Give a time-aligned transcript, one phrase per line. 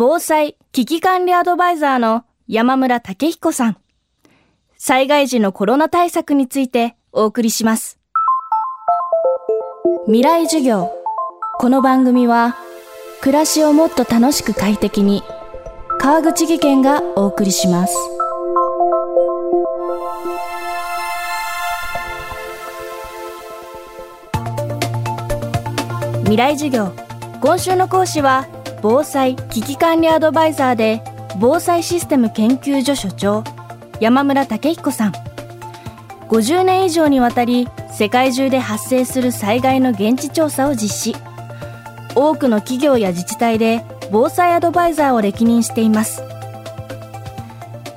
[0.00, 3.76] 防災危機管理アドバイザーの山村武彦さん。
[4.76, 7.98] 災害時のコロナ対策についてお送りします。
[10.06, 10.92] 未来授業。
[11.58, 12.54] この番組は、
[13.22, 15.24] 暮らしをもっと楽しく快適に、
[15.98, 17.96] 川口義賢がお送りします。
[26.20, 26.92] 未来授業。
[27.40, 28.46] 今週の講師は、
[28.80, 31.02] 防災危機管理アドバイザーで
[31.40, 33.44] 防災システム研究所所長
[34.00, 35.12] 山村武彦さん。
[36.28, 41.16] 50年以上にわたり世界中で発生する災害の現地調査を実施。
[42.14, 46.22] 多くの企業や自治体で防災アドバイザーを歴任しています。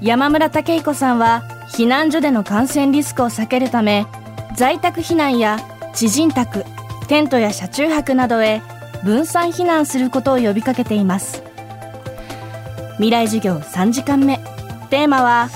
[0.00, 4.06] 山村武彦さんは避難所での感染リスクを避けるため
[4.54, 5.58] 在宅避難や
[5.94, 6.64] 知人宅
[7.08, 8.60] テントや車中泊などへ
[9.04, 11.42] 分散避難することを呼びかけています。
[12.94, 14.38] 未来授業3時間目。
[14.88, 15.50] テーマは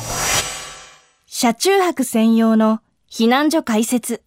[1.26, 4.22] 車中泊専用の避難所開設。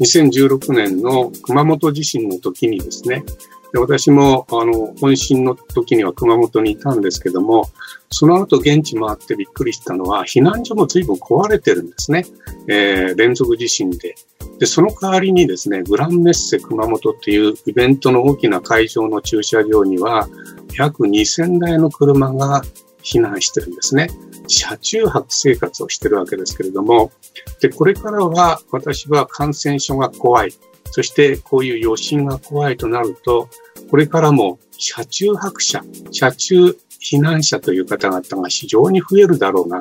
[0.00, 3.24] 2016年の熊本地震の時にですね
[3.72, 7.70] で私もあの本震の時には熊本にいたんですけども、
[8.10, 12.24] その後現地回ってびっくりしたのは、避難所も随分壊れてるんですね。
[12.66, 14.14] えー、連続地震で。
[14.58, 20.28] で、その代わりにですね、グランメッセ熊本っていうイベントの大きな会場の駐車場には、
[20.76, 22.62] 約2000台の車が
[23.02, 24.08] 避難してるんですね。
[24.46, 27.12] 車中泊生活をしてるわけですけれども、
[27.60, 30.54] で、これからは私は感染症が怖い。
[30.90, 33.48] そしてこういう余震が怖いとなると、
[33.90, 39.80] これからも車中泊者、車中避難者という方々が非常に増えるだろうな。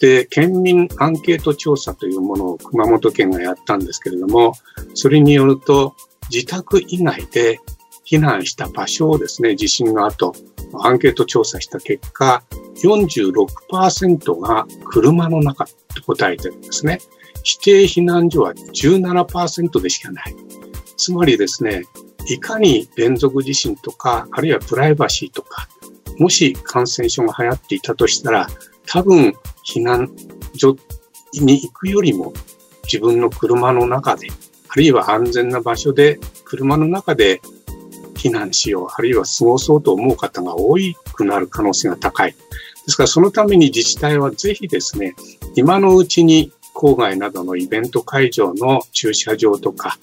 [0.00, 4.54] で、県民アンケート調査というものを熊本県がやったんですけれども、
[4.94, 5.94] それによると、
[6.30, 7.58] 自宅以外で
[8.06, 10.32] 避難した場所をですね、地震の後、
[10.80, 12.42] アンケート調査した結果、
[12.82, 17.00] 46%が車の中と答えてるんですね。
[17.44, 20.34] 指定避難所は17%でしかない。
[20.96, 21.84] つまりですね、
[22.26, 25.68] いかに連続地震とか、あるいはプライバシーとか、
[26.18, 28.48] もし感染症が流行っていたとしたら、
[28.86, 29.34] 多分
[29.64, 30.10] 避難
[30.56, 30.76] 所
[31.34, 32.32] に行くよりも
[32.84, 34.28] 自分の車の中で、
[34.68, 37.40] あるいは安全な場所で車の中で
[38.14, 40.76] 避難しよう、あるいは過ごそうと思う方が多
[41.14, 42.32] くなる可能性が高い。
[42.32, 42.36] で
[42.88, 45.14] すからそのために自治体はぜひですね、
[45.54, 49.98] 今のうちに郊外などのイベント会場の駐車場とか、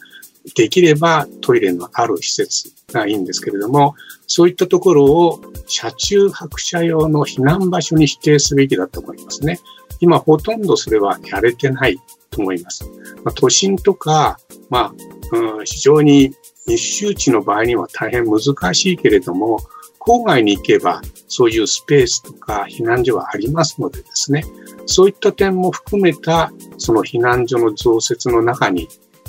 [0.56, 3.96] できればトイレのある施設がいいんですけれども、
[4.28, 9.60] そういったところを車中泊車用の避難場所に指定すべきだと思いますね。
[10.02, 11.98] 今ほとんどそれはやれてない
[12.30, 12.84] と思います。
[13.24, 14.38] まあ、都心とか、
[14.70, 14.94] ま
[15.32, 16.34] あ、うん、非常に
[16.68, 18.42] 密集地の場合には大変難
[18.74, 19.60] しいけれども、
[20.08, 24.44] 郊外に行けばそういうスペースとか避難所はありますのでですね、
[24.86, 28.88] そういった点も含めたその避難所の増設の中に、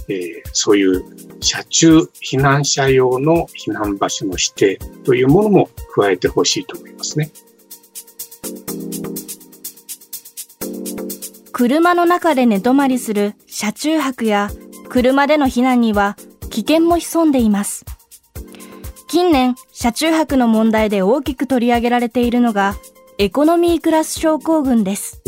[0.09, 1.05] えー、そういう
[1.41, 7.31] 車中避難者用の避難場所の指定というものも加えてほしいと思いますね。
[11.53, 14.51] 車の中で寝泊まりする車中泊や
[14.91, 16.17] 車での避難には
[16.51, 17.85] 危険も潜んでいます。
[19.09, 22.77] 近年、車中泊の問題で大きく取り上げられているのが、
[23.19, 25.21] エコノミークラス症候群です。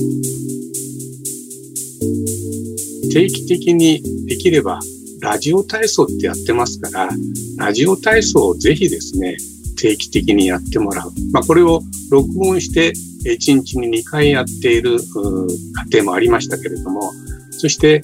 [3.13, 4.81] 定期的にできれば、
[5.21, 7.11] ラジオ体操ってやってますから、
[7.59, 9.37] ラジオ体操をぜひですね、
[9.77, 11.13] 定期的にやってもらう。
[11.31, 12.95] まあ、これを録音して、
[13.27, 14.97] 1日に2回やっている
[15.93, 17.13] 家庭もありましたけれども、
[17.51, 18.01] そして、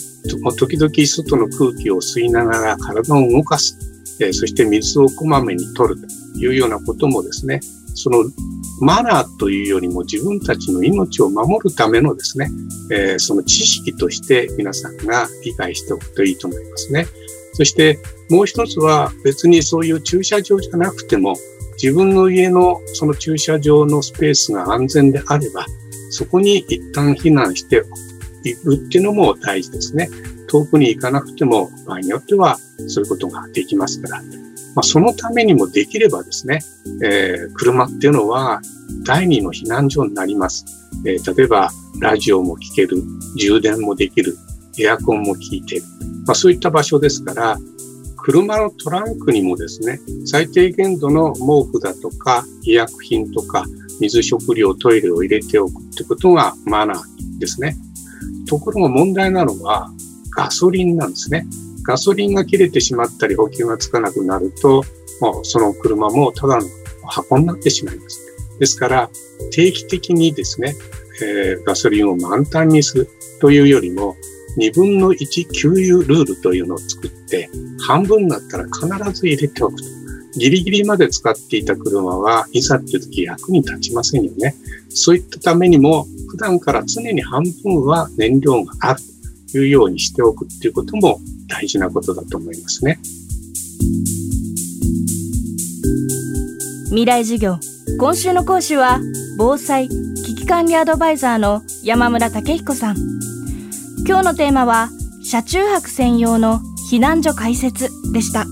[0.59, 3.94] 時々外の空気を吸いながら体を動かす。
[4.21, 6.07] えそして水をこまめに取ると
[6.39, 7.61] いうようなこともですね、
[7.95, 8.25] その
[8.81, 12.51] マナーというよりも自分たちの命を守るためのですね、
[12.91, 17.07] え、その知識として皆さんが理解しておくといいと思いますね。
[17.55, 21.37] そしてもう一つは別にそういう駐車場じゃなくても
[21.81, 25.65] 自分の家のその駐車場のスペースが安全であれば
[26.11, 27.85] そこに一旦避難して
[28.45, 30.09] いくっていうのも大事ですね。
[30.49, 32.59] 遠くに行かなくても場合によっては
[32.89, 34.23] そういうことができますから、
[34.75, 36.61] まあ、そのためにもできればですね、
[37.03, 38.61] えー、車っていうのは
[39.05, 40.65] 第二の避難所になります。
[41.07, 41.71] えー、例えば、
[42.01, 43.03] ラジオも聴ける、
[43.37, 44.37] 充電もできる、
[44.79, 45.83] エアコンも効いてる。
[46.27, 47.59] まあ、そういった場所ですから、
[48.17, 53.65] 車のトランクにもですね、最低限度の毛布だとか、医薬品とか、
[54.01, 57.77] 水、食料、トイレを入れておくってことがマナーですね。
[58.49, 59.93] ところが問題なのは、
[60.35, 61.47] ガソリンなんですね。
[61.85, 64.83] ガソリンが切れてしまったり補給がつかなくなると、
[65.21, 66.63] もうその車もただの
[67.07, 68.21] 箱になってしまいます。
[68.59, 69.11] ですから、
[69.53, 70.75] 定期的にですね、
[71.23, 73.09] えー、ガソリンを満タンにする
[73.41, 74.17] というよりも、
[74.59, 77.51] 2分の1給油ルールというのを作って、
[77.81, 79.85] 半分になったら必ず入れておくと。
[80.37, 84.57] ギリギリまで使っていた車はいざっていう時役に立ちませんよね。
[84.89, 89.01] そういったためにも、普段から常に半分は燃料がある
[89.59, 92.99] いうようにしておくっていうことも大事なことだと思いますね。
[96.87, 97.59] 未来授業
[97.99, 99.01] 今週の講師は
[99.37, 102.97] 防災危機管理アドバイザーの山村武彦さん。
[104.07, 104.91] 今日のテーマは
[105.25, 106.61] 車中泊専用の
[106.91, 108.47] 避難所開設でした。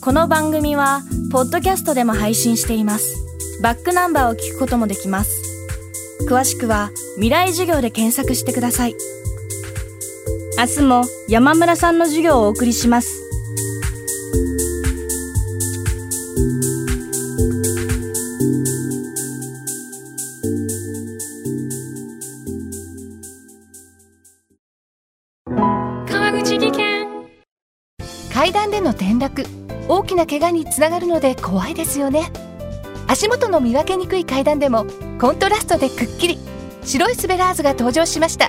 [0.00, 3.16] この番組はポッドキャストでも配信しています。
[3.62, 5.30] バックナンバーを聞くこともできます。
[6.28, 9.15] 詳しくは未来授業で検索してください。
[10.58, 13.22] 明日も山村さんの授業をお送りします。
[26.08, 27.06] 川口技研
[28.32, 29.44] 階段での転落
[29.88, 32.32] 大きな怪我につながるので怖いですよね。
[33.06, 34.86] 足元の見分けにくい階段でも
[35.20, 36.38] コントラストでくっきり。
[36.82, 38.48] 白いスベラーズが登場しました。